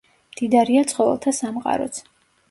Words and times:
მდიდარია 0.35 0.85
ცხოველთა 0.91 1.33
სამყაროც. 1.41 2.01